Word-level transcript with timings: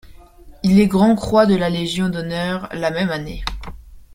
Il 0.63 0.79
est 0.79 0.87
grand-croix 0.87 1.45
de 1.45 1.53
la 1.53 1.69
Légion 1.69 2.09
d'honneur 2.09 2.69
la 2.71 2.89
même 2.89 3.11
année. 3.11 3.43